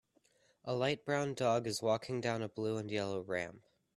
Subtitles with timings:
[0.65, 3.61] A light brown dog is walking down a blue and yellow ramp.